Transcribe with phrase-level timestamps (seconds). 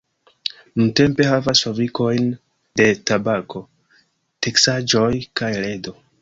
[0.79, 2.31] Nuntempe havas fabrikojn
[2.81, 3.63] de tabako,
[4.47, 5.97] teksaĵoj kaj ledo.